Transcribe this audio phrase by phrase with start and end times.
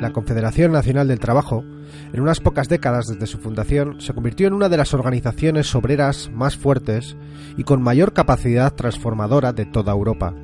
[0.00, 1.64] La Confederación Nacional del Trabajo,
[2.12, 6.30] en unas pocas décadas desde su fundación, se convirtió en una de las organizaciones obreras
[6.32, 7.16] más fuertes
[7.56, 10.34] y con mayor capacidad transformadora de toda Europa.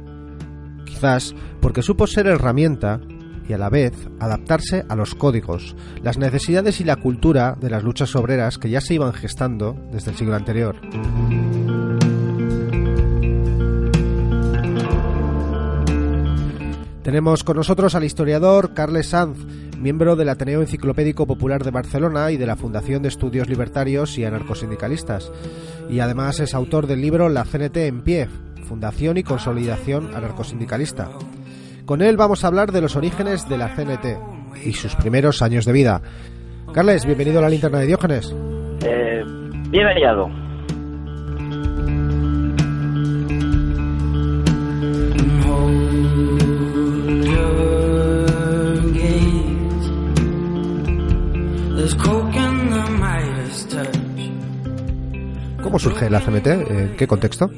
[0.84, 3.00] Quizás porque supo ser herramienta
[3.48, 7.84] y a la vez adaptarse a los códigos, las necesidades y la cultura de las
[7.84, 10.76] luchas obreras que ya se iban gestando desde el siglo anterior.
[17.04, 19.36] Tenemos con nosotros al historiador Carles Sanz,
[19.78, 24.24] miembro del Ateneo Enciclopédico Popular de Barcelona y de la Fundación de Estudios Libertarios y
[24.24, 25.30] Anarcosindicalistas,
[25.90, 28.28] y además es autor del libro La CNT en pie,
[28.66, 31.10] Fundación y Consolidación Anarcosindicalista.
[31.84, 35.66] Con él vamos a hablar de los orígenes de la CNT y sus primeros años
[35.66, 36.00] de vida.
[36.72, 38.34] Carles, bienvenido a la linterna de Diógenes.
[38.82, 39.22] Eh,
[39.68, 40.44] bien hallado.
[55.62, 56.46] ¿Cómo surge la CNT?
[56.46, 57.50] ¿En qué contexto?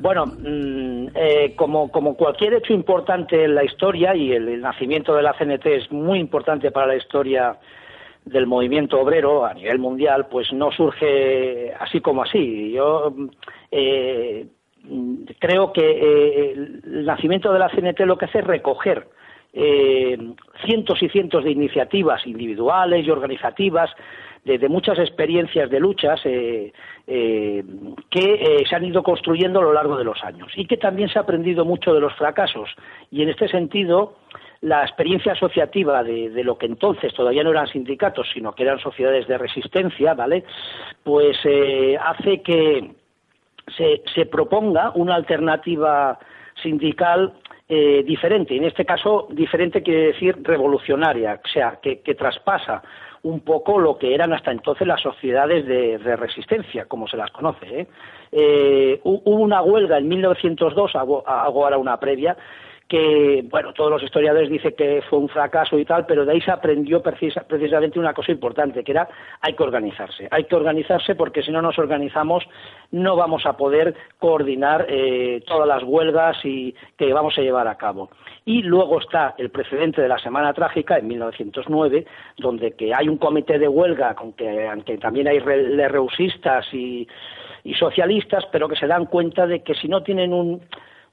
[0.00, 5.12] Bueno, mm, eh, como, como cualquier hecho importante en la historia, y el, el, nacimiento
[5.16, 7.58] de la CNT es muy importante para la historia
[8.24, 12.70] del movimiento obrero a nivel mundial, pues no surge así como así.
[12.70, 13.12] Yo
[13.72, 14.46] eh,
[15.40, 19.08] creo que eh, el nacimiento de la CNT lo que hace es recoger
[19.52, 20.16] eh,
[20.64, 23.90] cientos y cientos de iniciativas individuales y organizativas
[24.44, 26.72] de, muchas experiencias de luchas eh,
[27.06, 27.64] eh,
[28.10, 31.18] que se han ido construyendo a lo largo de los años y que también se
[31.18, 32.70] ha aprendido mucho de los fracasos.
[33.10, 34.16] Y en este sentido,
[34.60, 38.78] la experiencia asociativa de, de, lo que entonces todavía no eran sindicatos, sino que eran
[38.78, 40.44] sociedades de resistencia, ¿vale?
[41.02, 41.36] Pues
[42.00, 42.92] hace que
[43.76, 46.18] se, se, proponga una alternativa
[46.62, 47.34] sindical
[47.68, 48.56] eh, diferente.
[48.56, 52.82] En este caso, diferente quiere decir revolucionaria, o sea, que, que traspasa
[53.22, 57.30] un poco lo que eran hasta entonces las sociedades de, de resistencia, como se las
[57.30, 57.80] conoce.
[57.80, 57.86] ¿eh?
[58.32, 62.36] Eh, hubo una huelga en 1902, hago, hago ahora una previa,
[62.88, 66.40] que, bueno, todos los historiadores dicen que fue un fracaso y tal, pero de ahí
[66.40, 69.06] se aprendió precisa, precisamente una cosa importante, que era
[69.42, 70.26] hay que organizarse.
[70.30, 72.44] Hay que organizarse porque si no nos organizamos
[72.90, 77.76] no vamos a poder coordinar eh, todas las huelgas y que vamos a llevar a
[77.76, 78.08] cabo.
[78.46, 82.06] Y luego está el precedente de la Semana Trágica en 1909,
[82.38, 87.06] donde que hay un comité de huelga, con que, aunque también hay re, reusistas y,
[87.64, 90.62] y socialistas, pero que se dan cuenta de que si no tienen un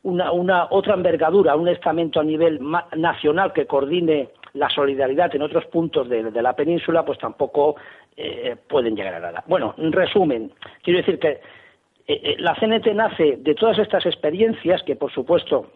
[0.05, 2.59] una, una, otra envergadura, un estamento a nivel
[2.95, 7.75] nacional que coordine la solidaridad en otros puntos de, la península, pues tampoco
[8.15, 9.43] eh, pueden llegar a nada.
[9.47, 10.51] Bueno, en resumen,
[10.83, 11.41] quiero decir que
[12.07, 15.71] eh, la CNT nace de todas estas experiencias que, por supuesto,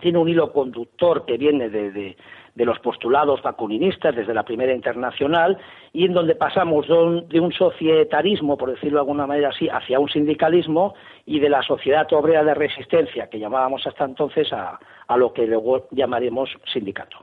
[0.00, 2.16] tiene un hilo conductor que viene de,
[2.54, 5.58] los postulados vacuninistas desde la primera internacional
[5.92, 10.00] y en donde pasamos de un, de societarismo, por decirlo de alguna manera así, hacia
[10.00, 10.94] un sindicalismo
[11.24, 15.46] y de la sociedad obrera de resistencia que llamábamos hasta entonces a, a lo que
[15.46, 17.18] luego llamaremos sindicato.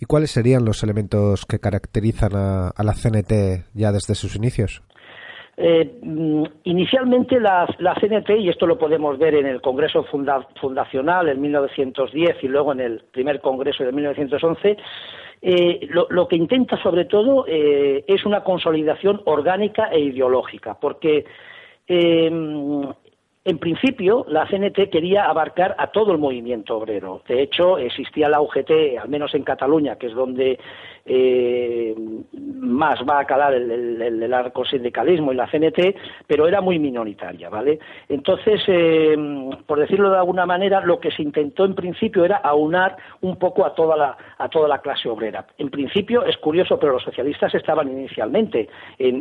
[0.00, 4.82] ¿Y cuáles serían los elementos que caracterizan a, a la CNT ya desde sus inicios?
[5.64, 6.00] Eh,
[6.64, 11.40] inicialmente la, la, CNT, y esto lo podemos ver en el Congreso funda, Fundacional en
[11.40, 14.76] 1910 y luego en el primer Congreso de 1911,
[15.40, 21.26] eh, lo, lo, que intenta sobre todo eh, es una consolidación orgánica e ideológica, porque
[21.86, 22.28] eh,
[23.44, 27.22] en principio, la CNT quería abarcar a todo el movimiento obrero.
[27.26, 30.60] De hecho, existía la UGT, al menos en Cataluña, que es donde
[31.04, 31.94] eh,
[32.32, 33.68] más va a calar el,
[34.00, 35.96] el, el arcosindicalismo y la CNT,
[36.26, 37.80] pero era muy minoritaria, ¿vale?
[38.08, 39.16] Entonces, eh,
[39.66, 43.66] por decirlo de alguna manera, lo que se intentó en principio era aunar un poco
[43.66, 45.44] a toda la, a toda la clase obrera.
[45.58, 48.68] En principio, es curioso, pero los socialistas estaban inicialmente
[48.98, 49.20] en,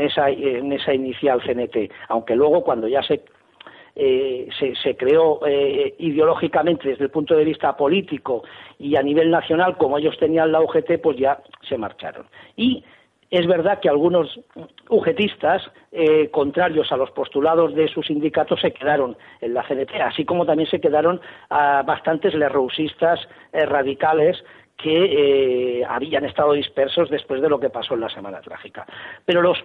[0.00, 3.22] esa inicial CNT, aunque luego cuando ya se
[3.94, 4.48] eh,
[4.82, 8.42] se, creó eh, ideológicamente desde el punto de vista político
[8.78, 12.24] y a nivel nacional, como ellos tenían la UGT, pues ya se marcharon.
[12.56, 12.82] Y
[13.30, 14.40] es verdad que algunos
[14.88, 20.24] ugetistas, eh, contrarios a los postulados de sus sindicatos, se quedaron en la CNT, así
[20.24, 21.20] como también se quedaron
[21.50, 23.20] bastantes lerrousistas
[23.52, 24.42] radicales
[24.78, 28.86] que habían estado dispersos después de lo que pasó en la Semana Trágica.
[29.24, 29.58] Pero los,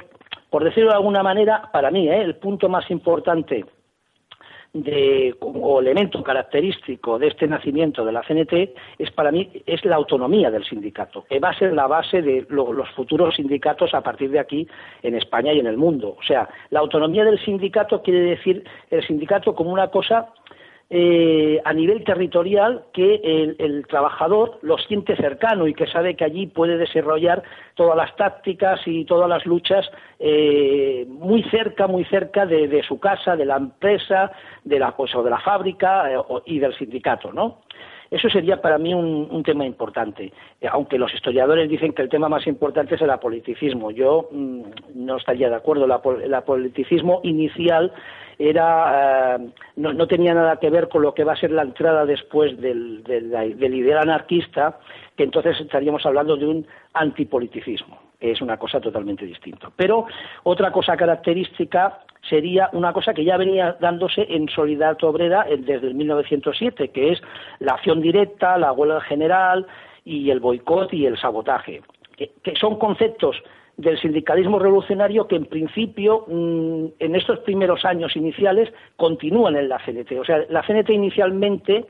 [0.49, 3.65] por decirlo de alguna manera, para mí, el punto más importante
[4.73, 9.95] de, o elemento característico de este nacimiento de la CNT es para mí es la
[9.95, 14.29] autonomía del sindicato, que va a ser la base de los futuros sindicatos a partir
[14.31, 14.67] de aquí
[15.01, 16.15] en España y en el mundo.
[16.19, 20.29] O sea, la autonomía del sindicato quiere decir el sindicato como una cosa
[20.89, 23.15] eh, a nivel territorial que
[23.59, 27.43] el, trabajador lo siente cercano y que sabe que allí puede desarrollar
[27.75, 29.85] todas las tácticas y todas las luchas
[30.19, 34.31] eh, muy cerca, muy cerca de, su casa, de la empresa,
[34.63, 37.59] de la, pues, o de la fábrica eh, y del sindicato, ¿no?
[38.09, 40.31] Eso sería para mí un, tema importante,
[40.69, 43.91] aunque los historiadores dicen que el tema más importante es el apoliticismo.
[43.91, 44.61] Yo mm,
[44.95, 45.85] no estaría de acuerdo.
[45.85, 47.93] el apoliticismo inicial
[48.39, 52.05] era eh, no, tenía nada que ver con lo que va a ser la entrada
[52.05, 54.79] después del, del, ideal anarquista,
[55.15, 59.69] que entonces estaríamos hablando de un antipoliticismo, es una cosa totalmente distinta.
[59.75, 60.05] Pero
[60.43, 65.95] otra cosa característica sería una cosa que ya venía dándose en Solidaridad Obrera desde el
[65.95, 67.21] 1907, que es
[67.59, 69.67] la acción directa, la huelga general
[70.03, 71.81] y el boicot y el sabotaje,
[72.15, 73.37] que son conceptos
[73.77, 79.77] del sindicalismo revolucionario que en principio mm, en estos primeros años iniciales continúan en la
[79.77, 80.13] CNT.
[80.19, 81.85] O sea, la CNT inicialmente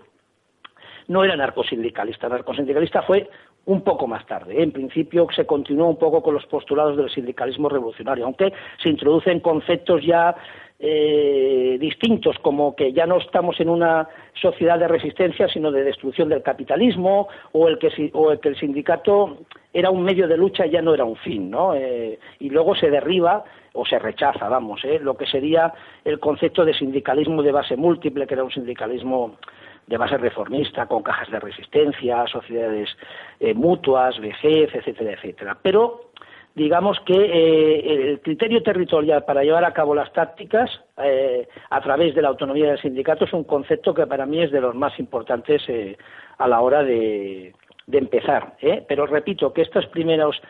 [1.07, 3.29] no era narcosindicalista, narcosindicalista fue
[3.65, 4.61] un poco más tarde.
[4.61, 9.41] En principio se continuó un poco con los postulados del sindicalismo revolucionario, aunque se introducen
[9.41, 10.35] conceptos ya
[10.79, 14.07] eh, distintos, como que ya no estamos en una
[14.39, 18.59] sociedad de resistencia, sino de destrucción del capitalismo, o el que, o el, que el
[18.59, 19.39] sindicato
[19.73, 21.73] era un medio de lucha y ya no era un fin, ¿no?
[21.73, 23.43] Eh, y luego se derriba
[23.73, 24.99] o se rechaza, vamos, ¿eh?
[24.99, 29.35] lo que sería el concepto de sindicalismo de base múltiple, que era un sindicalismo
[29.87, 32.89] de base reformista, con cajas de resistencia, sociedades
[33.39, 35.57] eh, mutuas, vejez, etcétera, etcétera.
[35.61, 36.11] Pero
[36.53, 42.13] digamos que eh, el criterio territorial para llevar a cabo las tácticas eh, a través
[42.15, 44.99] de la autonomía del sindicato es un concepto que para mí es de los más
[44.99, 45.63] importantes
[46.37, 47.53] a la hora de,
[47.89, 48.57] empezar.
[48.87, 50.41] Pero repito que estos primeros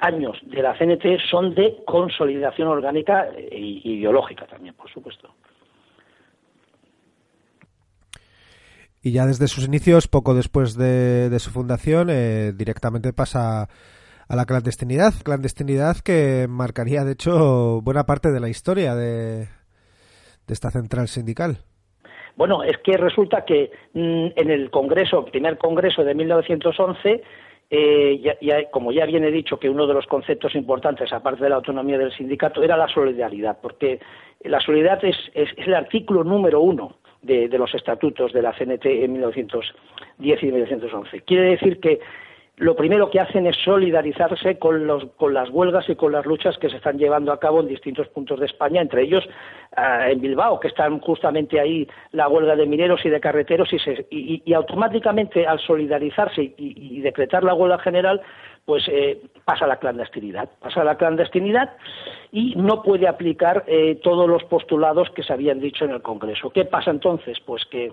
[0.00, 5.30] años de la CNT son de consolidación orgánica e ideológica también, por supuesto.
[9.02, 12.08] Y ya desde sus inicios, poco después de, su fundación,
[12.56, 13.68] directamente pasa
[14.28, 19.48] a la clandestinidad, clandestinidad que marcaría de hecho buena parte de la historia de,
[20.46, 21.58] de esta central sindical.
[22.36, 27.22] Bueno, es que resulta que mm, en el Congreso, primer Congreso de 1911,
[27.70, 31.56] eh, ya, como ya viene dicho que uno de los conceptos importantes, aparte de la
[31.56, 34.00] autonomía del sindicato, era la solidaridad, porque
[34.44, 39.12] la solidaridad es, es, el artículo número uno de, los estatutos de la CNT en
[39.12, 41.20] 1910 y 1911.
[41.22, 42.00] Quiere decir que
[42.56, 46.76] lo primero que hacen es solidarizarse con, las huelgas y con las luchas que se
[46.76, 49.24] están llevando a cabo en distintos puntos de España, entre ellos
[49.74, 54.52] ah, en Bilbao, que están justamente ahí la huelga de mineros y de carreteros, y,
[54.54, 58.20] automáticamente al solidarizarse y, decretar la huelga general,
[58.64, 61.76] pues eh, pasa la clandestinidad, pasa la clandestinidad
[62.30, 66.50] y no puede aplicar eh, todos los postulados que se habían dicho en el Congreso.
[66.50, 67.38] ¿Qué pasa entonces?
[67.40, 67.92] Pues que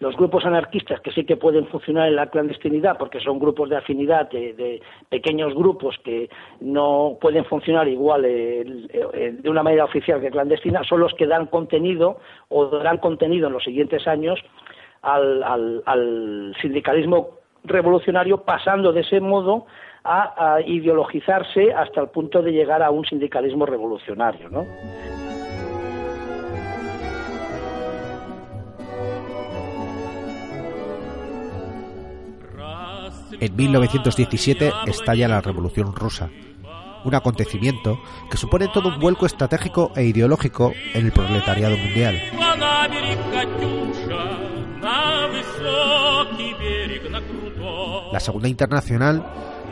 [0.00, 3.76] los grupos anarquistas que sí que pueden funcionar en la clandestinidad porque son grupos de
[3.76, 4.80] afinidad de,
[5.10, 6.30] pequeños grupos que
[6.60, 8.64] no pueden funcionar igual eh,
[9.12, 12.18] eh, de una manera oficial que clandestina son los que dan contenido
[12.48, 14.40] o darán contenido en los siguientes años
[15.02, 19.66] al, sindicalismo revolucionario pasando de ese modo
[20.04, 24.66] a, ideologizarse hasta el punto de llegar a un sindicalismo revolucionario, ¿no?
[33.40, 36.28] En 1917 estalla la Revolución Rusa,
[37.04, 37.98] un acontecimiento
[38.30, 42.20] que supone todo un vuelco estratégico e ideológico en el proletariado mundial.
[48.12, 49.24] La Segunda Internacional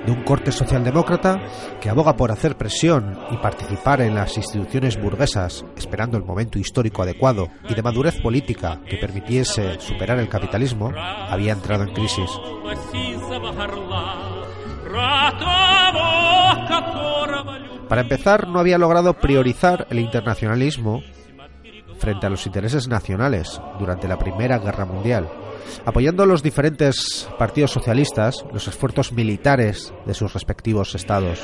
[0.05, 1.41] de un corte socialdemócrata
[1.81, 7.03] que aboga por hacer presión y participar en las instituciones burguesas, esperando el momento histórico
[7.03, 12.31] adecuado y de madurez política que permitiese superar el capitalismo, había entrado en crisis.
[17.89, 21.03] Para empezar, no había logrado priorizar el internacionalismo
[21.99, 25.29] frente a los intereses nacionales durante la Primera Guerra Mundial
[25.85, 31.41] apoyando a los diferentes partidos socialistas los esfuerzos militares de sus respectivos estados.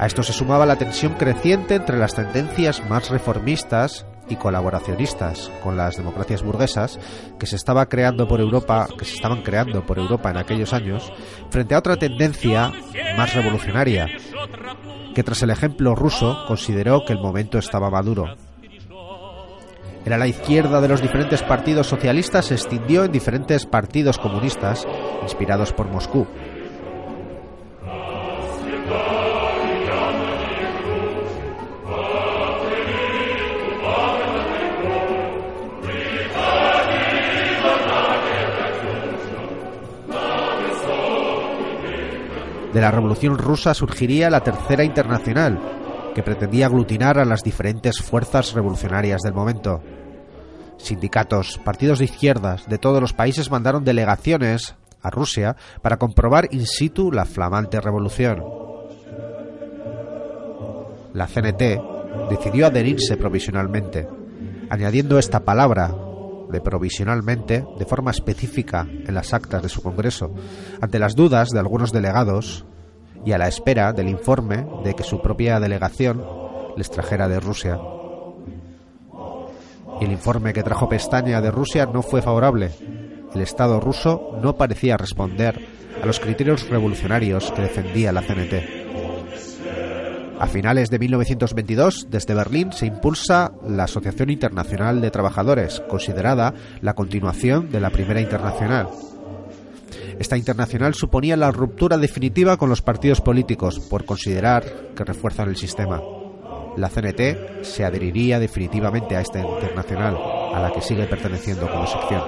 [0.00, 5.76] A esto se sumaba la tensión creciente entre las tendencias más reformistas y colaboracionistas con
[5.76, 6.98] las democracias burguesas
[7.38, 11.12] que se estaba creando por Europa, que se estaban creando por Europa en aquellos años,
[11.50, 12.72] frente a otra tendencia
[13.16, 14.06] más revolucionaria,
[15.14, 18.26] que tras el ejemplo ruso consideró que el momento estaba maduro.
[20.04, 24.86] Era la izquierda de los diferentes partidos socialistas se extendió en diferentes partidos comunistas
[25.22, 26.26] inspirados por Moscú,
[42.78, 45.58] De la Revolución Rusa surgiría la Tercera Internacional,
[46.14, 49.82] que pretendía aglutinar a las diferentes fuerzas revolucionarias del momento.
[50.76, 56.66] Sindicatos, partidos de izquierdas de todos los países mandaron delegaciones a Rusia para comprobar in
[56.66, 58.44] situ la flamante revolución.
[61.14, 64.06] La CNT decidió adherirse provisionalmente,
[64.70, 65.92] añadiendo esta palabra
[66.50, 70.34] de provisionalmente de forma específica en las actas de su Congreso,
[70.80, 72.64] ante las dudas de algunos delegados
[73.24, 76.24] y a la espera del informe de que su propia delegación
[76.76, 77.78] les trajera de Rusia.
[80.00, 82.70] Y el informe que trajo Pestaña de Rusia no fue favorable.
[83.34, 85.60] El Estado ruso no parecía responder
[86.00, 88.87] a los criterios revolucionarios que defendía la CNT.
[90.38, 96.94] A finales de 1922, desde Berlín se impulsa la Asociación Internacional de Trabajadores, considerada la
[96.94, 98.88] continuación de la Primera Internacional.
[100.18, 104.64] Esta internacional suponía la ruptura definitiva con los partidos políticos por considerar
[104.94, 106.00] que refuerzan el sistema.
[106.76, 110.16] La CNT se adheriría definitivamente a esta internacional,
[110.54, 112.22] a la que sigue perteneciendo como sección.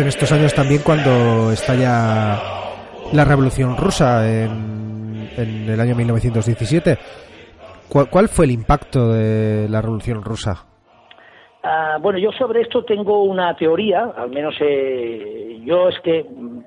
[0.00, 2.38] En estos años también cuando estalla
[3.12, 6.96] la Revolución Rusa en, el año 1917.
[7.88, 10.64] ¿Cuál, fue el impacto de la Revolución Rusa?
[11.62, 16.24] Ah, bueno, yo sobre esto tengo una teoría, al menos eh, yo es que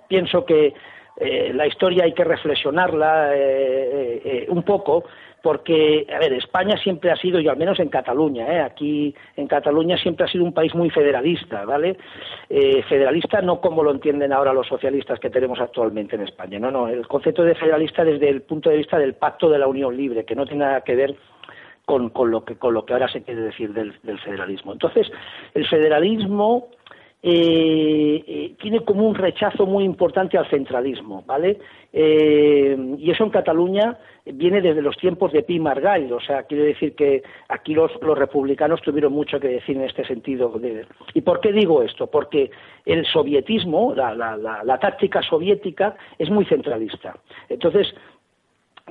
[0.07, 0.73] pienso que
[1.17, 5.05] eh, la historia hay que reflexionarla eh, un poco
[5.43, 8.61] porque, a ver, España siempre ha sido, y al menos en Cataluña, ¿eh?
[8.61, 11.97] aquí en Cataluña siempre ha sido un país muy federalista, ¿vale?
[12.49, 16.71] Eh, federalista no como lo entienden ahora los socialistas que tenemos actualmente en España, no,
[16.71, 19.97] no, el concepto de federalista desde el punto de vista del pacto de la Unión
[19.97, 21.13] Libre, que no tiene nada que ver
[21.83, 24.71] con, lo, que, con lo que ahora se quiere decir del, federalismo.
[24.71, 25.11] Entonces,
[25.53, 26.69] el federalismo
[27.25, 31.57] eh, tiene como un rechazo muy importante al centralismo, ¿vale?
[31.95, 36.95] y eso en Cataluña viene desde los tiempos de Pi Margall, o sea, quiere decir
[36.95, 40.59] que aquí los, republicanos tuvieron mucho que decir en este sentido.
[41.13, 42.07] ¿Y por qué digo esto?
[42.07, 42.49] Porque
[42.85, 47.15] el sovietismo, la, la táctica soviética, es muy centralista.
[47.47, 47.93] Entonces,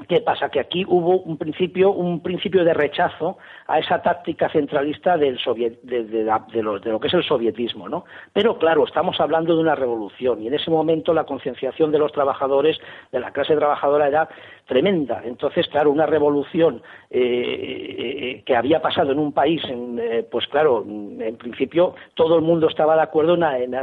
[0.08, 0.48] ¿Qué pasa?
[0.48, 5.38] Que aquí hubo un principio, un principio de rechazo a esa táctica centralista del
[5.82, 8.06] de, lo, que es el sovietismo, ¿no?
[8.32, 12.10] Pero claro, estamos hablando de una revolución y en ese momento la concienciación de los
[12.10, 12.78] trabajadores,
[13.12, 14.28] de la clase trabajadora era
[14.66, 15.20] tremenda.
[15.26, 20.86] Entonces, claro, una revolución eh, eh, que había pasado en un país, eh, pues claro,
[20.86, 23.74] en principio todo el mundo estaba de acuerdo en, en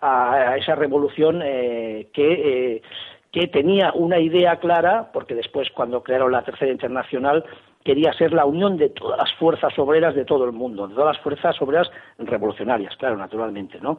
[0.00, 2.80] a esa revolución que
[3.32, 7.44] que tenía una idea clara, porque después cuando crearon la Tercera Internacional
[7.82, 11.16] quería ser la unión de todas las fuerzas obreras de todo el mundo, de todas
[11.16, 13.98] las fuerzas obreras revolucionarias, claro, naturalmente, ¿no?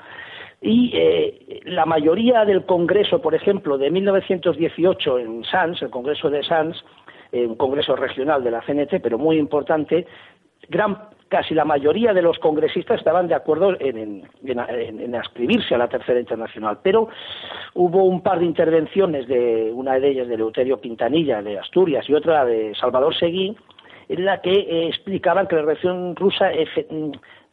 [0.61, 6.43] Y eh, la mayoría del Congreso, por ejemplo, de 1918 en Sanz, el Congreso de
[6.43, 6.77] Sanz,
[7.33, 10.05] un congreso regional de la CNT, pero muy importante,
[10.69, 10.97] gran
[11.33, 16.19] casi la mayoría de los congresistas estaban de acuerdo en, en, ascribirse a la Tercera
[16.19, 17.09] Internacional, pero
[17.73, 22.13] hubo un par de intervenciones, de una de ellas de Leuterio Quintanilla de Asturias y
[22.13, 23.57] otra de Salvador Seguí,
[24.09, 26.51] en la que eh, explicaban que la revolución rusa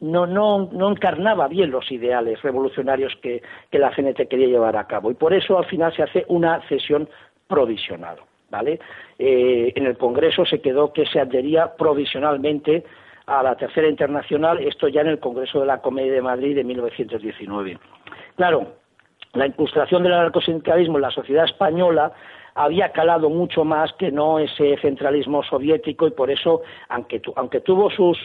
[0.00, 4.86] no, no, no encarnaba bien los ideales revolucionarios que, que la CNT quería llevar a
[4.86, 7.08] cabo y por eso al final se hace una cesión
[7.48, 8.18] provisional.
[8.50, 8.80] ¿Vale?
[9.18, 12.84] Eh, en el Congreso se quedó que se adhería provisionalmente
[13.26, 16.64] a la Tercera Internacional, esto ya en el Congreso de la Comedia de Madrid de
[16.64, 17.78] 1919.
[18.36, 18.74] Claro,
[19.34, 22.12] la incrustación del anarcosindicalismo en la sociedad española
[22.64, 27.90] había calado mucho más que no ese centralismo soviético y por eso, aunque, aunque tuvo
[27.90, 28.18] sus,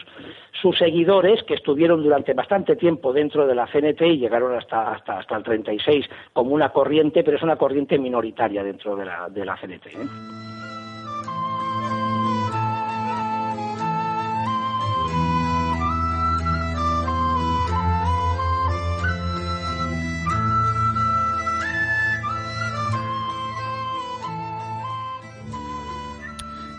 [0.60, 5.18] sus seguidores que estuvieron durante bastante tiempo dentro de la CNT y llegaron hasta, hasta,
[5.18, 9.44] hasta el 36 como una corriente, pero es una corriente minoritaria dentro de la, de
[9.44, 9.86] la CNT.
[9.86, 10.65] ¿eh?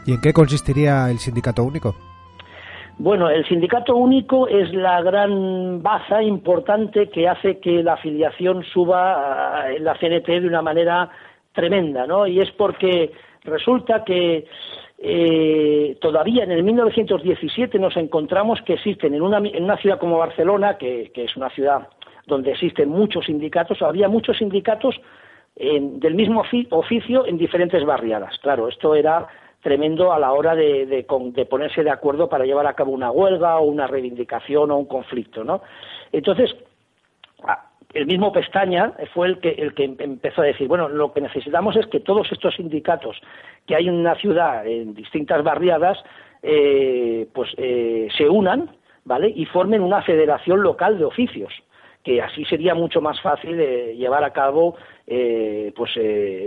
[0.08, 1.94] ¿Y en qué consistiría el sindicato único?
[2.98, 9.66] Bueno, el sindicato único es la gran baza importante que hace que la afiliación suba
[9.70, 11.10] en la CNT de una manera
[11.52, 12.26] tremenda, ¿no?
[12.26, 13.12] Y es porque
[13.44, 14.48] resulta que
[14.98, 20.18] eh, todavía en el 1917 nos encontramos que existen en una, en una ciudad como
[20.18, 21.90] Barcelona, que, es una ciudad
[22.26, 24.96] donde existen muchos sindicatos, había muchos sindicatos
[25.56, 28.38] del mismo oficio en diferentes barriadas.
[28.44, 29.28] Claro, esto era
[29.62, 31.06] tremendo a la hora de,
[31.50, 35.44] ponerse de acuerdo para llevar a cabo una huelga o una reivindicación o un conflicto,
[35.44, 35.62] ¿no?
[36.12, 36.56] Entonces,
[37.94, 41.76] el mismo Pestaña fue el que, el que empezó a decir, bueno, lo que necesitamos
[41.76, 43.20] es que todos estos sindicatos
[43.66, 45.98] que hay en una ciudad, en distintas barriadas,
[46.44, 48.72] eh, pues eh, se unan,
[49.06, 49.32] ¿vale?
[49.36, 51.54] Y formen una federación local de oficios
[52.04, 55.92] que así sería mucho más fácil de llevar a cabo eh, pues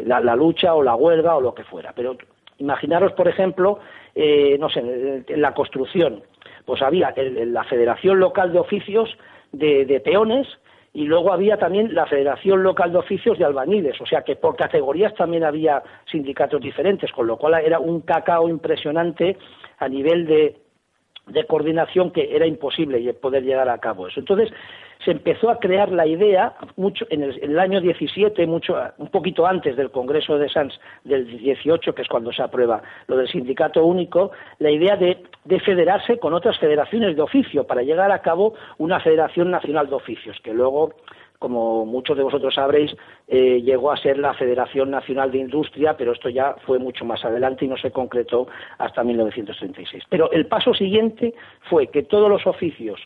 [0.07, 1.93] la, la, lucha o la huelga o lo que fuera.
[1.95, 2.17] Pero
[2.61, 3.79] Imaginaros, por ejemplo,
[4.15, 4.81] eh, no sé,
[5.27, 6.23] en la construcción,
[6.67, 9.09] pues había la Federación Local de Oficios
[9.51, 10.47] de, Peones
[10.93, 14.57] y luego había también la Federación Local de Oficios de Albañiles, o sea que por
[14.57, 19.39] categorías también había sindicatos diferentes, con lo cual era un cacao impresionante
[19.79, 20.59] a nivel de,
[21.29, 24.21] de coordinación que era imposible poder llegar a cabo eso.
[24.21, 24.53] Entonces,
[25.05, 29.77] se empezó a crear la idea mucho en el, año 17, mucho, un poquito antes
[29.77, 34.31] del Congreso de Sanz del 18, que es cuando se aprueba lo del sindicato único,
[34.59, 35.23] la idea de,
[35.65, 40.39] federarse con otras federaciones de oficio para llegar a cabo una Federación Nacional de Oficios,
[40.43, 40.95] que luego
[41.39, 42.95] como muchos de vosotros sabréis,
[43.27, 47.25] eh, llegó a ser la Federación Nacional de Industria, pero esto ya fue mucho más
[47.25, 50.05] adelante y no se concretó hasta 1936.
[50.11, 51.33] Pero el paso siguiente
[51.71, 53.01] fue que todos los oficios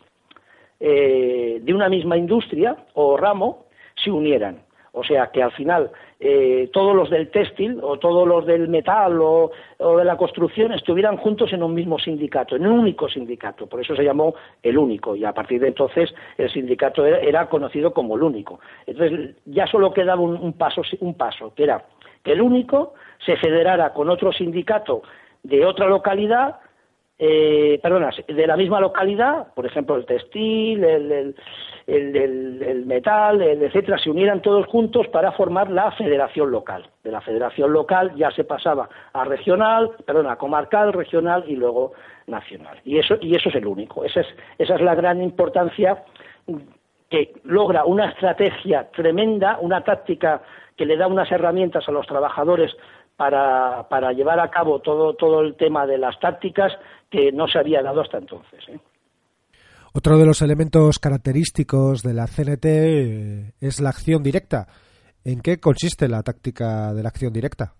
[0.79, 4.65] eh, de una misma industria o ramo se unieran.
[4.97, 9.19] O sea que al final eh, todos los del textil o todos los del metal
[9.21, 13.67] o, de la construcción estuvieran juntos en un mismo sindicato, en un único sindicato.
[13.67, 17.93] Por eso se llamó el único y a partir de entonces el sindicato era, conocido
[17.93, 18.61] como el único.
[18.87, 21.83] Entonces ya solo quedaba un, paso, un paso, que era
[22.23, 22.93] que el único
[23.25, 25.03] se federara con otro sindicato
[25.43, 26.55] de otra localidad
[27.17, 31.35] eh, perdona, de la misma localidad, por ejemplo, el textil, el,
[31.87, 36.89] el, metal, etcétera, se unieran todos juntos para formar la federación local.
[37.03, 41.93] De la federación local ya se pasaba a regional, perdona, comarcal, regional y luego
[42.27, 42.79] nacional.
[42.83, 44.03] Y eso, y eso es el único.
[44.03, 46.03] Esa es, esa es la gran importancia
[47.09, 50.41] que logra una estrategia tremenda, una táctica
[50.75, 52.75] que le da unas herramientas a los trabajadores
[53.15, 56.73] para, para llevar a cabo todo, todo el tema de las tácticas
[57.09, 58.59] que no se había dado hasta entonces.
[58.67, 58.79] ¿eh?
[59.93, 64.67] Otro de los elementos característicos de la CNT eh, es la acción directa.
[65.23, 67.73] ¿En qué consiste la táctica de la acción directa?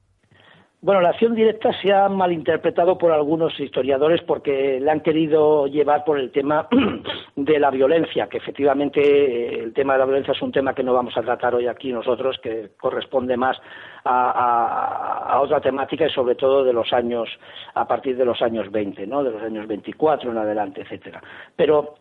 [0.82, 6.04] Bueno, la acción directa se ha malinterpretado por algunos historiadores porque le han querido llevar
[6.04, 6.68] por el tema
[7.36, 10.84] de la violencia, que efectivamente eh, el tema de la violencia es un tema que
[10.84, 13.58] no vamos a tratar hoy aquí nosotros, que corresponde más
[14.04, 17.30] a, otra temática y sobre todo de los años,
[17.74, 19.24] a partir de los años 20, ¿no?
[19.24, 21.22] de los años 24 en adelante, etcétera.
[21.56, 21.96] Pero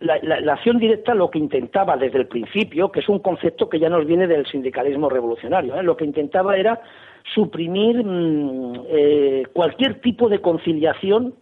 [0.00, 3.88] la, acción directa lo que intentaba desde el principio, que es un concepto que ya
[3.88, 5.82] nos viene del sindicalismo revolucionario, ¿eh?
[5.82, 6.80] lo que intentaba era
[7.34, 11.34] suprimir mm, eh, cualquier tipo de conciliación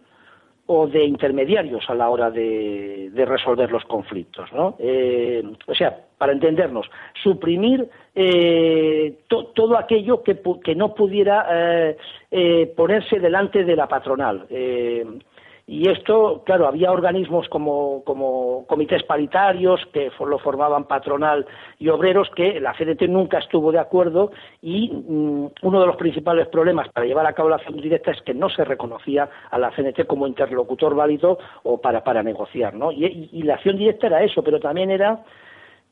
[0.67, 4.51] o de intermediarios a la hora de, resolver los conflictos.
[4.53, 4.75] ¿no?
[4.79, 6.89] Eh, o sea, para entendernos,
[7.21, 11.95] suprimir eh, todo aquello que, que no pudiera
[12.75, 14.47] ponerse delante de la patronal
[15.71, 21.45] Y esto, claro, había organismos como, como comités paritarios que lo formaban patronal
[21.79, 26.49] y obreros que la CNT nunca estuvo de acuerdo y mm, uno de los principales
[26.49, 29.71] problemas para llevar a cabo la acción directa es que no se reconocía a la
[29.71, 32.91] CNT como interlocutor válido o para, para negociar, ¿no?
[32.91, 35.23] Y, y la acción directa era eso, pero también era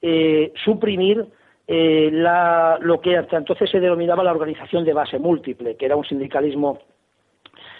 [0.02, 1.26] eh, suprimir
[1.68, 5.96] eh, la, lo que hasta entonces se denominaba la organización de base múltiple, que era
[5.96, 6.80] un sindicalismo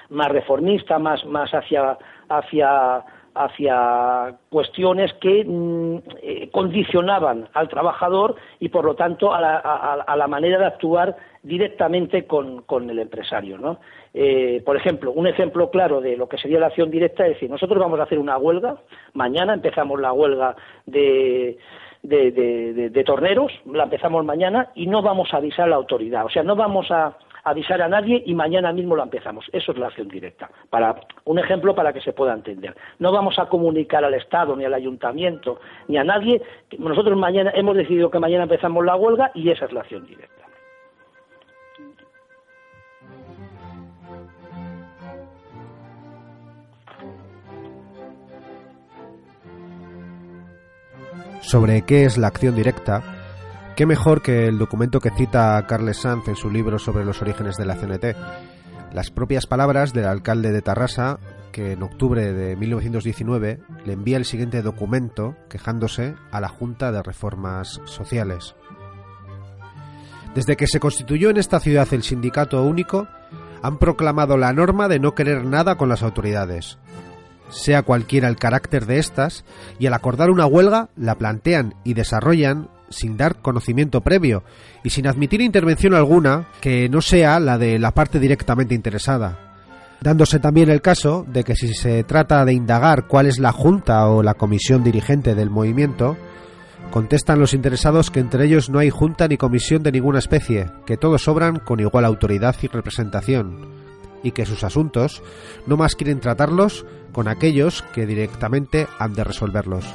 [0.10, 1.98] más reformista, más, más hacia,
[2.30, 3.04] hacia,
[3.36, 10.16] hacia cuestiones que mm, eh, condicionaban al trabajador y, por lo tanto, a la, a,
[10.16, 13.58] la manera de actuar directamente con, con el empresario.
[13.58, 13.80] ¿no?
[14.14, 17.50] Eh, por ejemplo, un ejemplo claro de lo que sería la acción directa es decir,
[17.50, 18.78] nosotros vamos a hacer una huelga,
[19.14, 21.58] mañana empezamos la huelga de
[22.02, 26.30] de, de, torneros, la empezamos mañana y no vamos a avisar a la autoridad, o
[26.30, 27.18] sea, no vamos a
[27.50, 29.46] avisar a nadie y mañana mismo la empezamos.
[29.52, 30.50] Eso es la acción directa.
[30.70, 32.76] Para un ejemplo para que se pueda entender.
[33.00, 36.42] No vamos a comunicar al Estado ni al Ayuntamiento ni a nadie.
[36.78, 40.40] Nosotros mañana hemos decidido que mañana empezamos la huelga y esa es la acción directa.
[51.42, 53.02] sobre qué es la acción directa,
[53.80, 57.56] qué mejor que el documento que cita Carles Sanz en su libro sobre los orígenes
[57.56, 58.14] de la CNT.
[58.92, 61.18] Las propias palabras del alcalde de Tarrasa,
[61.54, 67.02] que en octubre de 1919 le envía el siguiente documento quejándose a la Junta de
[67.02, 68.54] Reformas Sociales.
[70.36, 73.08] Desde que se constituyó en esta ciudad el sindicato único,
[73.62, 76.80] han proclamado la norma de no querer nada con las autoridades,
[77.50, 79.46] sea cualquiera el carácter de estas,
[79.80, 84.44] y al acordar una huelga la plantean y desarrollan sin dar conocimiento previo
[84.84, 89.58] y sin admitir intervención alguna que no sea la de la parte directamente interesada,
[90.02, 94.08] dándose también el caso de que si se trata de indagar cuál es la junta
[94.08, 96.18] o la comisión dirigente del movimiento,
[96.92, 100.98] contestan los interesados que entre ellos no hay junta ni comisión de ninguna especie, que
[100.98, 103.68] todos obran con igual autoridad y representación,
[104.24, 105.22] y que sus asuntos
[105.68, 109.86] no más quieren tratarlos con aquellos que directamente han de resolverlos.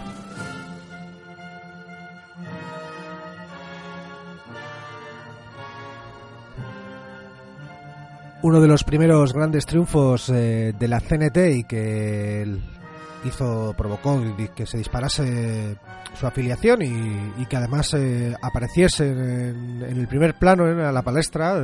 [8.44, 12.44] Uno de los primeros grandes triunfos eh, de la CNT y que
[13.24, 14.20] hizo, provocó
[14.54, 15.76] que se disparase
[16.12, 21.54] su afiliación y, que además eh, apareciese en, el primer plano en la palestra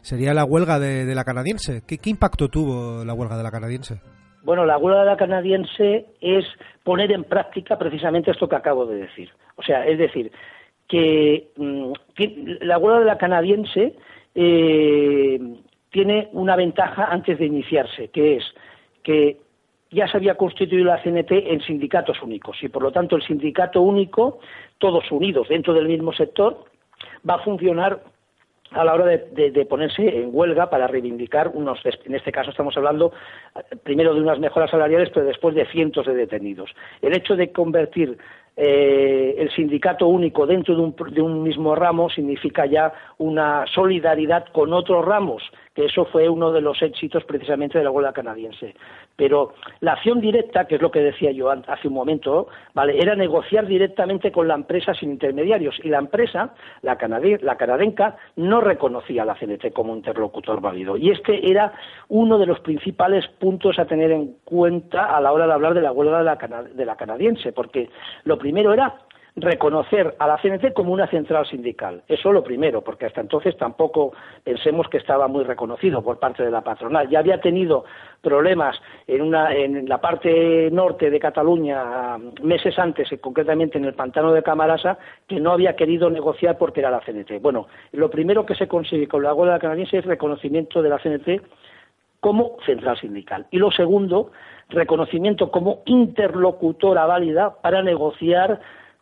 [0.00, 1.82] sería la huelga de, la canadiense.
[1.84, 4.00] ¿Qué, impacto tuvo la huelga de la canadiense?
[4.44, 6.44] Bueno, la huelga de la canadiense es
[6.84, 9.28] poner en práctica precisamente esto que acabo de decir.
[9.56, 10.30] O sea, es decir,
[10.86, 11.92] que, mm,
[12.60, 13.96] la huelga de la canadiense
[14.36, 15.40] eh,
[15.90, 18.44] tiene una ventaja antes de iniciarse, que es
[19.02, 19.38] que
[19.90, 23.80] ya se había constituido la CNT en sindicatos únicos y por lo tanto el sindicato
[23.80, 24.38] único,
[24.78, 26.64] todos unidos dentro del mismo sector,
[27.28, 28.00] va a funcionar
[28.72, 33.12] a la hora de, ponerse en huelga para reivindicar unos, en este caso estamos hablando
[33.82, 36.70] primero de unas mejoras salariales, pero después de cientos de detenidos.
[37.02, 38.16] El hecho de convertir
[38.56, 44.46] eh, el sindicato único dentro de un, de un mismo ramo significa ya una solidaridad
[44.52, 45.42] con otros ramos
[45.74, 48.74] que eso fue uno de los éxitos precisamente de la huelga canadiense.
[49.16, 52.98] Pero la acción directa, que es lo que decía yo hace un momento, ¿vale?
[52.98, 55.78] era negociar directamente con la empresa sin intermediarios.
[55.84, 56.98] Y la empresa, la,
[57.42, 60.96] la canadenca, no reconocía a la CNT como interlocutor válido.
[60.96, 61.72] Y este era
[62.08, 65.82] uno de los principales puntos a tener en cuenta a la hora de hablar de
[65.82, 67.90] la huelga de la, de la canadiense, porque
[68.24, 68.94] lo primero era
[69.36, 72.02] reconocer a la CNT como una central sindical.
[72.08, 74.12] Eso lo primero, porque hasta entonces tampoco
[74.42, 77.08] pensemos que estaba muy reconocido por parte de la patronal.
[77.08, 77.84] Ya había tenido
[78.20, 84.32] problemas en, una, en la parte norte de Cataluña meses antes, concretamente en el pantano
[84.32, 87.40] de Camarasa, que no había querido negociar porque era la CNT.
[87.40, 91.42] Bueno, lo primero que se consigue con la huelga canadiense es reconocimiento de la CNT
[92.20, 93.46] como central sindical.
[93.50, 94.30] Y lo segundo,
[94.68, 98.60] reconocimiento como interlocutora válida para negociar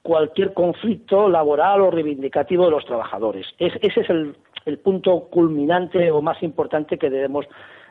[0.08, 3.46] cualquier conflicto laboral o reivindicativo de los trabajadores.
[3.58, 4.34] ese es el,
[4.82, 7.46] punto culminante o más importante que debemos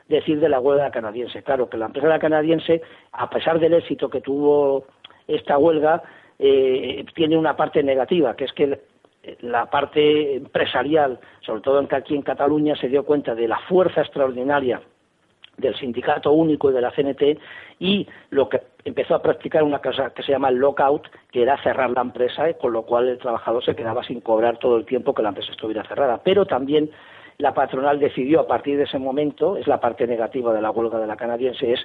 [0.07, 1.43] decir de la huelga canadiense.
[1.43, 4.85] Claro que la empresa canadiense, a pesar del éxito que tuvo
[5.27, 6.01] esta huelga,
[6.39, 8.79] eh, tiene una parte negativa, que es que
[9.41, 14.81] la parte empresarial, sobre todo aquí en Cataluña, se dio cuenta de la fuerza extraordinaria
[15.57, 17.39] del sindicato único y de la CNT
[17.79, 21.61] y lo que empezó a practicar una cosa que se llama el lockout, que era
[21.61, 25.13] cerrar la empresa, con lo cual el trabajador se quedaba sin cobrar todo el tiempo
[25.13, 26.21] que la empresa estuviera cerrada.
[26.23, 26.89] Pero también
[27.39, 30.97] la patronal decidió a partir de ese momento, es la parte negativa de la huelga
[30.97, 31.79] de la canadiense, es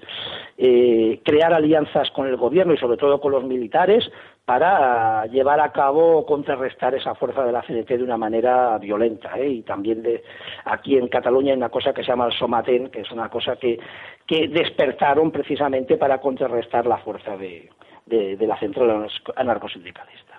[0.57, 4.11] eh, crear alianzas con el gobierno y sobre todo con los militares
[4.47, 9.39] para llevar a cabo o contrarrestar esa fuerza de la CNT de una manera violenta.
[9.39, 9.49] ¿eh?
[9.49, 10.25] Y también de,
[10.65, 13.57] aquí en Cataluña hay una cosa que se llama el Somatén, que es una cosa
[13.57, 13.79] que,
[14.27, 17.69] que despertaron precisamente para contrarrestar la fuerza de,
[18.07, 20.32] de la central anarcosindicalista.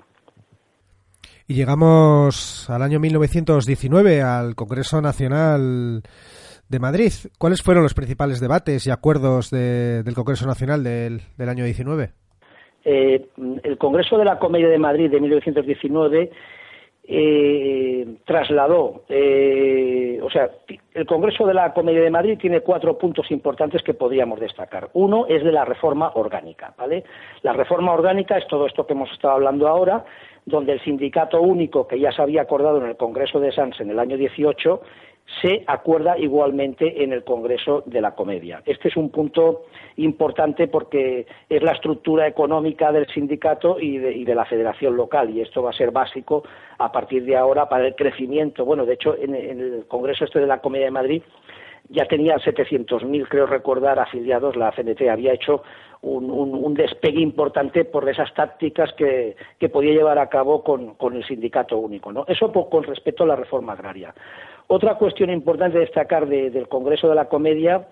[1.54, 6.02] Llegamos al año 1919, al Congreso Nacional
[6.68, 7.12] de Madrid.
[7.38, 12.10] ¿Cuáles fueron los principales debates y acuerdos del Congreso Nacional del, año 19?
[12.86, 13.28] Eh,
[13.62, 16.32] el Congreso de la Comedia de Madrid de 1919
[17.06, 20.50] eh, trasladó, eh, o sea,
[20.94, 24.90] el Congreso de la Comedia de Madrid tiene cuatro puntos importantes que podríamos destacar.
[24.94, 27.04] Uno es de la reforma orgánica, ¿vale?
[27.44, 30.06] La reforma orgánica es todo esto que hemos estado hablando ahora,
[30.46, 33.90] donde el sindicato único que ya se había acordado en el Congreso de Sanz en
[33.90, 34.82] el año 18
[35.42, 38.62] se acuerda igualmente en el Congreso de la Comedia.
[38.66, 39.64] Este es un punto
[39.96, 45.64] importante porque es la estructura económica del sindicato y de, la federación local y esto
[45.64, 46.44] va a ser básico
[46.78, 48.66] a partir de ahora para el crecimiento.
[48.66, 51.24] Bueno, de hecho, en, en el Congreso este de la Comedia de Madrid
[51.90, 54.56] ya tenía 700.000, creo recordar, afiliados.
[54.56, 55.64] La CNT había hecho
[56.04, 59.36] un, despegue importante por esas tácticas que,
[59.72, 62.12] podía llevar a cabo con, el sindicato único.
[62.12, 62.26] ¿no?
[62.28, 64.14] Eso con respecto a la reforma agraria.
[64.68, 67.88] Otra cuestión importante destacar del Congreso de la Comedia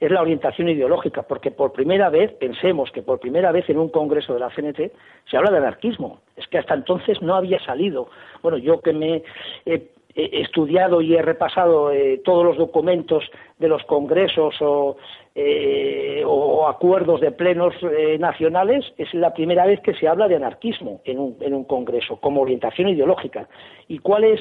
[0.00, 3.88] es la orientación ideológica, porque por primera vez, pensemos que por primera vez en un
[3.88, 4.92] congreso de la CNT
[5.30, 6.20] se habla de anarquismo.
[6.36, 8.08] Es que hasta entonces no había salido.
[8.42, 9.22] Bueno, yo que me
[9.64, 9.78] he
[10.14, 13.24] estudiado y he repasado eh, todos los documentos
[13.58, 14.96] de los congresos o,
[15.34, 16.24] eh,
[16.68, 21.18] acuerdos de plenos eh, nacionales, es la primera vez que se habla de anarquismo en
[21.18, 23.48] un, en un congreso como orientación ideológica.
[23.88, 24.40] ¿Y cuál es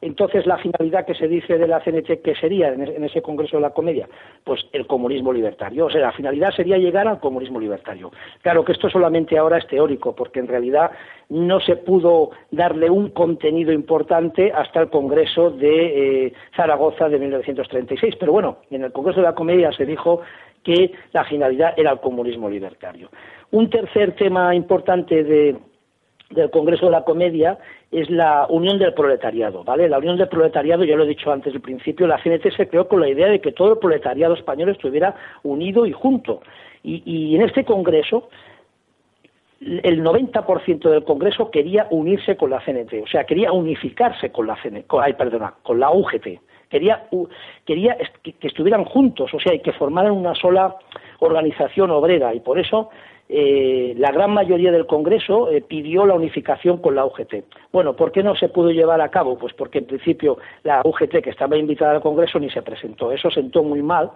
[0.00, 3.62] entonces, la finalidad que se dice de la CNT, ¿qué sería en ese Congreso de
[3.62, 4.08] la Comedia?
[4.44, 5.86] Pues el comunismo libertario.
[5.86, 8.12] O sea, la finalidad sería llegar al comunismo libertario.
[8.40, 10.92] Claro que esto solamente ahora es teórico, porque en realidad
[11.30, 18.14] no se pudo darle un contenido importante hasta el Congreso de eh, Zaragoza de 1936.
[18.20, 20.20] Pero bueno, en el Congreso de la Comedia se dijo
[20.62, 23.08] que la finalidad era el comunismo libertario.
[23.50, 25.56] Un tercer tema importante de,
[26.30, 27.58] del Congreso de la Comedia
[27.90, 29.88] es la unión del proletariado, ¿vale?
[29.88, 32.86] La unión del proletariado, ya lo he dicho antes del principio, la CNT se creó
[32.86, 36.42] con la idea de que todo el proletariado español estuviera unido y junto.
[36.82, 38.28] Y, en este Congreso,
[39.60, 44.56] el 90% del Congreso quería unirse con la CNT, o sea, quería unificarse con la
[44.62, 46.40] CNT, ay, perdona, con la UGT.
[46.68, 47.08] Quería,
[47.64, 50.76] quería que, que estuvieran juntos, o sea, y que formaran una sola
[51.20, 52.90] organización obrera, y por eso
[53.30, 57.44] eh, la gran mayoría del Congreso eh, pidió la unificación con la UGT.
[57.72, 59.36] Bueno, ¿por qué no se pudo llevar a cabo?
[59.36, 63.12] Pues porque en principio la UGT que estaba invitada al Congreso ni se presentó.
[63.12, 64.10] Eso sentó muy mal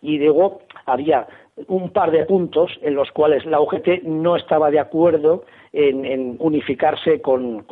[0.00, 1.26] y luego había
[1.68, 7.20] un par de puntos en los cuales la UGT no estaba de acuerdo en, unificarse
[7.20, 7.64] con,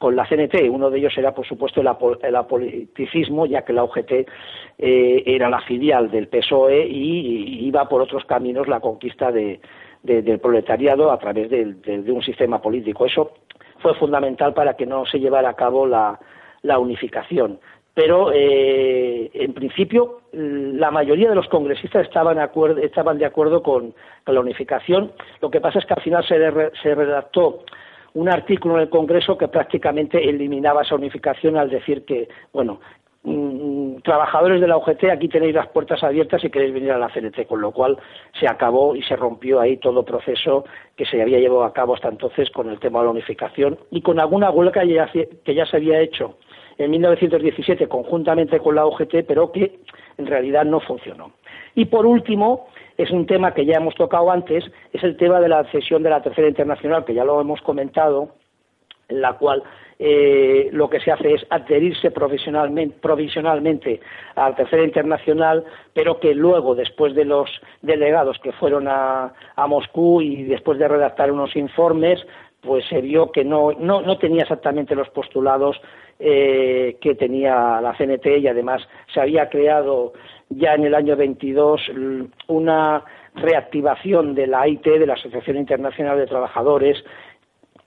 [0.00, 0.68] la CNT.
[0.70, 4.12] Uno de ellos era, por supuesto, el, apoliticismo, ya que la UGT
[4.78, 9.60] eh, era la filial del PSOE y iba por otros caminos la conquista de,
[10.02, 13.06] del proletariado a través de, un sistema político.
[13.06, 13.32] Eso
[13.80, 16.18] fue fundamental para que no se llevara a cabo la,
[16.78, 17.60] unificación.
[17.94, 22.36] Pero, eh, en principio, la mayoría de los congresistas estaban,
[23.18, 23.94] de acuerdo con,
[24.26, 25.12] la unificación.
[25.40, 27.64] Lo que pasa es que al final se, redactó
[28.14, 32.97] un artículo en el Congreso que prácticamente eliminaba esa unificación al decir que, bueno, Mm,
[34.02, 37.46] trabajadores de la UGT, aquí tenéis las puertas abiertas y queréis venir a la CNT,
[37.46, 37.98] con lo cual
[38.38, 40.64] se acabó y se rompió ahí todo proceso
[40.96, 44.02] que se había llevado a cabo hasta entonces con el tema de la unificación y
[44.02, 46.36] con alguna huelga que ya se había hecho
[46.78, 49.80] en 1917 conjuntamente con la UGT, pero que
[50.16, 51.32] en realidad no funcionó.
[51.74, 55.48] Y por último, es un tema que ya hemos tocado antes, es el tema de
[55.48, 58.30] la cesión de la Tercera Internacional, que ya lo hemos comentado,
[59.08, 59.62] en la cual
[60.00, 64.00] eh, lo que se hace es adherirse provisionalmente
[64.36, 67.50] a la tercera internacional, pero que luego, después de los
[67.82, 69.32] delegados que fueron a,
[69.66, 72.24] Moscú y después de redactar unos informes,
[72.60, 73.74] pues se vio que no,
[74.18, 75.80] tenía exactamente los postulados
[76.20, 78.82] eh, que tenía la CNT y además
[79.12, 80.12] se había creado
[80.48, 81.80] ya en el año 22
[82.46, 87.04] una reactivación de la AIT, de la Asociación Internacional de Trabajadores,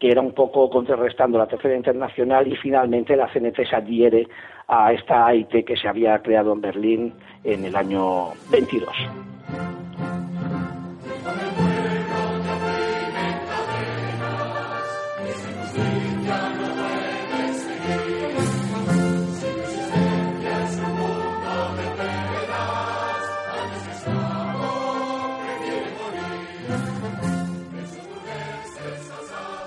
[0.01, 4.27] que era un poco contrarrestando la tercera internacional y finalmente la CNT se adhiere
[4.67, 8.89] a esta AIT que se había creado en Berlín en el año 22.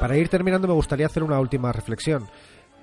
[0.05, 2.27] Para ir terminando me gustaría hacer una última reflexión.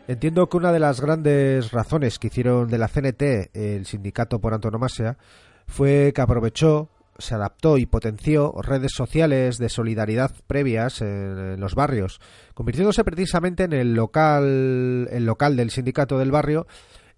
[0.08, 4.56] Entiendo que una de las grandes razones que hicieron de la CNT el sindicato por
[4.56, 5.20] antonomasia
[5.68, 12.20] fue que aprovechó, se adaptó y potenció redes sociales de solidaridad previas en, los barrios,
[12.56, 16.66] convirtiéndose precisamente en el local, el local del sindicato del barrio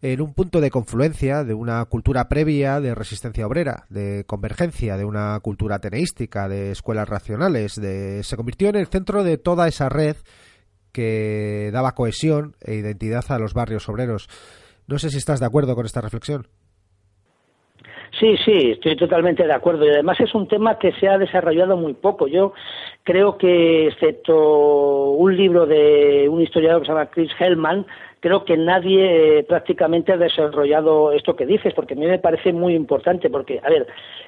[0.03, 5.05] en un punto de confluencia de una cultura previa de resistencia obrera, de convergencia, de
[5.05, 9.87] una cultura teneística, de escuelas racionales, de, se convirtió en el centro de toda esa
[9.87, 10.17] red
[10.91, 14.27] que daba cohesión e identidad a los barrios obreros.
[14.87, 16.47] No sé si estás de acuerdo con esta reflexión.
[18.19, 19.85] Sí, sí, estoy totalmente de acuerdo.
[19.85, 22.27] Y además es un tema que se ha desarrollado muy poco.
[22.27, 22.53] Yo
[23.03, 27.85] creo que, excepto un libro de un historiador que se llama Chris Hellman,
[28.23, 32.53] creo que nadie eh, prácticamente ha desarrollado esto que dices, porque a mí me parece
[32.53, 33.85] muy importante, porque, a ver,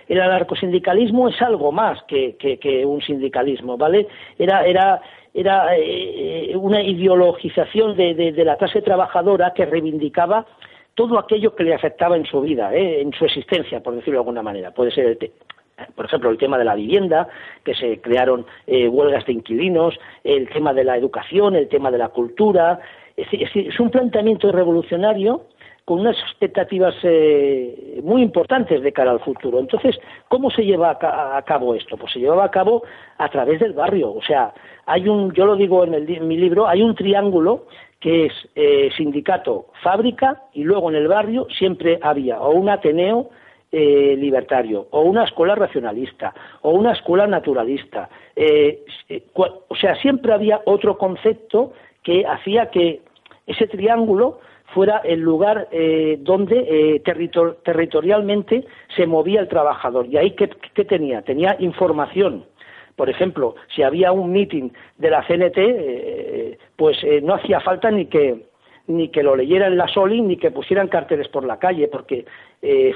[0.10, 4.06] el anarcosindicalismo es algo más que, que, un sindicalismo, ¿vale?
[4.38, 5.02] Era, era,
[5.34, 10.46] era eh, una ideologización de, de, la clase trabajadora que reivindicaba
[10.94, 13.00] todo aquello que le afectaba en su vida, ¿eh?
[13.00, 14.72] en su existencia, por decirlo de alguna manera.
[14.72, 15.32] Puede ser el,
[15.96, 17.30] por ejemplo, el tema de la vivienda,
[17.64, 22.10] que se crearon huelgas de inquilinos, el tema de la educación, el tema de la
[22.10, 22.82] cultura,
[23.18, 25.46] es, un planteamiento revolucionario
[25.86, 29.60] con unas expectativas eh, muy importantes de cara al futuro.
[29.60, 29.96] Entonces,
[30.28, 31.96] ¿cómo se lleva a, cabo esto?
[31.96, 32.84] Pues se lleva a cabo
[33.18, 34.12] a través del barrio.
[34.12, 34.52] O sea,
[34.88, 37.68] hay un, yo lo digo en, mi libro, hay un triángulo
[38.00, 43.30] que es eh, sindicato, fábrica y luego en el barrio siempre había o un Ateneo
[43.72, 48.10] eh, libertario o una escuela racionalista o una escuela naturalista.
[49.34, 51.74] o sea, siempre había otro concepto
[52.06, 53.02] que hacía que
[53.48, 54.40] ese triángulo
[54.74, 57.00] fuera el lugar eh, donde eh,
[57.64, 58.66] territorialmente
[58.96, 60.06] se movía el trabajador.
[60.08, 60.48] ¿Y ahí qué,
[60.86, 61.24] tenía?
[61.24, 62.46] Tenía información.
[62.96, 68.06] Por ejemplo, si había un meeting de la CNT, eh, pues no hacía falta ni
[68.06, 68.46] que
[68.88, 72.24] ni que lo leyeran la Soli, ni que pusieran carteles por la calle, porque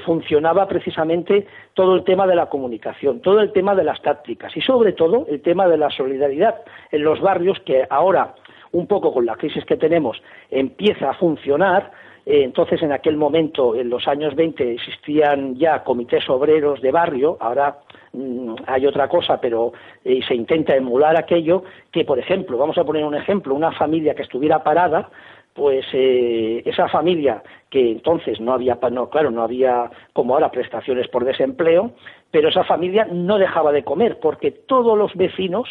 [0.04, 4.60] funcionaba precisamente todo el tema de la comunicación, todo el tema de las tácticas y
[4.60, 8.36] sobre todo el tema de la solidaridad en los barrios que ahora
[8.72, 11.90] un poco con la crisis que tenemos, empieza a funcionar.
[12.26, 17.36] Eh, entonces, en aquel momento, en los años 20, existían ya comités obreros de barrio,
[17.40, 17.78] ahora
[18.12, 19.72] mm, hay otra cosa, pero
[20.04, 24.14] eh, se intenta emular aquello, que, por ejemplo, vamos a poner un ejemplo, una familia
[24.14, 25.08] que estuviera parada,
[25.54, 31.08] pues eh, esa familia que entonces no había, no, claro, no había como ahora prestaciones
[31.08, 31.92] por desempleo,
[32.30, 35.68] pero esa familia no dejaba de comer porque todos los vecinos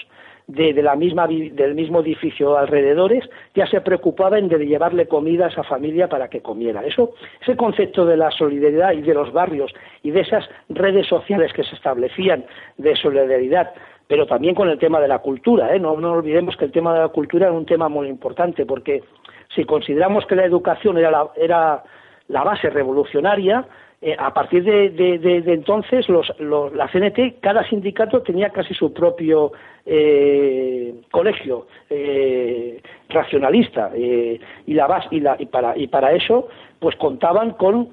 [0.50, 5.64] de, la misma, del mismo edificio alrededores ya se preocupaban de llevarle comida a esa
[5.64, 6.84] familia para que comiera.
[6.84, 11.54] Eso, ese concepto de la solidaridad y de los barrios y de esas redes sociales
[11.54, 12.46] que se establecían
[12.78, 13.74] de solidaridad,
[14.08, 15.76] pero también con el tema de la cultura.
[15.76, 15.80] ¿eh?
[15.80, 19.04] No, no olvidemos que el tema de la cultura es un tema muy importante porque
[19.54, 21.84] si consideramos que la educación era la, era
[22.28, 23.68] la base revolucionaria,
[24.02, 29.52] eh, a partir de, entonces, la CNT, cada sindicato tenía casi su propio
[29.86, 36.48] eh, colegio eh, racionalista y, la y, la, y, para, y para eso,
[36.80, 37.90] pues contaban con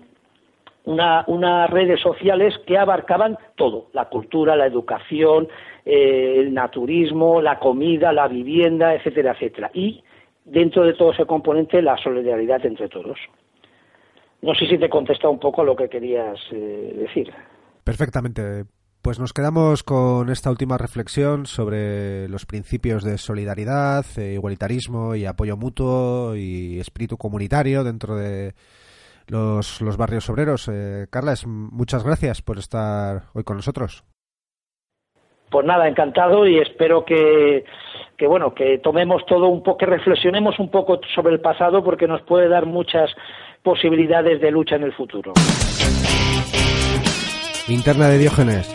[0.84, 5.48] una, unas redes sociales que abarcaban todo, la cultura, la educación,
[5.84, 9.72] el naturismo, la comida, la vivienda, etcétera, etcétera.
[9.74, 10.04] Y
[10.44, 13.18] dentro de todo ese componente, la solidaridad entre todos.
[14.42, 17.32] No sé si te he contestado un poco lo que querías eh, decir.
[17.84, 18.64] Perfectamente.
[19.02, 25.26] Pues nos quedamos con esta última reflexión sobre los principios de solidaridad, eh, igualitarismo y
[25.26, 28.54] apoyo mutuo y espíritu comunitario dentro de
[29.28, 30.68] los, barrios obreros.
[30.68, 34.04] Eh, Carlas, muchas gracias por estar hoy con nosotros.
[35.50, 37.64] Pues nada, encantado y espero que,
[38.16, 42.08] que bueno, que tomemos todo un poco, que reflexionemos un poco sobre el pasado porque
[42.08, 43.14] nos puede dar muchas
[43.66, 45.32] posibilidades de lucha en el futuro.
[47.66, 48.70] Interna de Diógenes.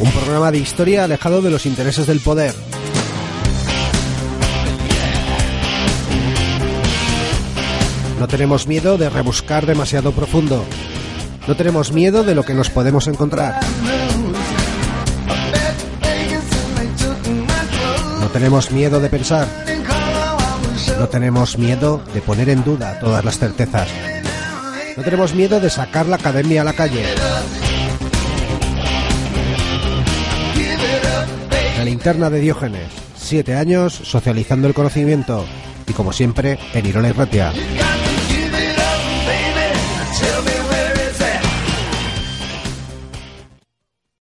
[0.00, 2.54] Un programa de historia alejado de los intereses del poder.
[8.18, 10.64] No tenemos miedo de rebuscar demasiado profundo.
[11.46, 13.60] No tenemos miedo de lo que nos podemos encontrar.
[18.20, 19.65] No tenemos miedo de pensar.
[20.98, 23.88] No tenemos miedo de poner en duda todas las certezas.
[24.96, 27.04] No tenemos miedo de sacar la academia a la calle.
[31.76, 32.88] La linterna de Diógenes.
[33.16, 35.44] Siete años socializando el conocimiento.
[35.86, 37.52] Y como siempre, en Irona y Ratia.